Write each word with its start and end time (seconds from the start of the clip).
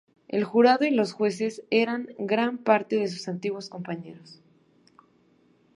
El 0.29 0.45
jurado 0.45 0.83
y 0.85 0.89
los 0.89 1.13
jueces 1.13 1.61
eran 1.69 2.07
en 2.17 2.25
gran 2.25 2.57
parte 2.57 3.07
sus 3.07 3.27
antiguos 3.27 3.69
compañeros. 3.69 4.41